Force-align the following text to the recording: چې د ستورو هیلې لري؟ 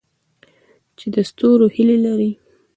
چې 0.97 1.07
د 1.15 1.17
ستورو 1.29 1.65
هیلې 1.75 1.97
لري؟ 2.05 2.31